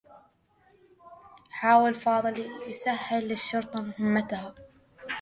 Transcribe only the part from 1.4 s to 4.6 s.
حاول فاضل يسهّل للشّرطة مهمّتها.